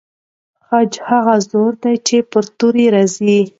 خج 0.65 0.91
هغه 1.09 1.35
زور 1.51 1.71
دی 1.83 1.95
چې 2.07 2.17
پر 2.31 2.45
توري 2.57 2.85
راځي. 2.95 3.39